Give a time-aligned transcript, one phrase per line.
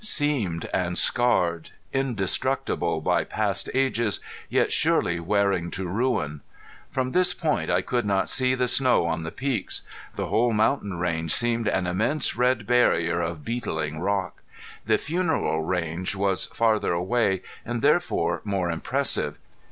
[0.03, 1.69] Seamed and scarred!
[1.93, 6.41] Indestructible by past ages, yet surely wearing to ruin!
[6.89, 9.83] From this point I could not see the snow on the peaks.
[10.15, 14.41] The whole mountain range seemed an immense red barrier of beetling rock.
[14.87, 19.37] The Funeral Range was farther away and therefore more impressive.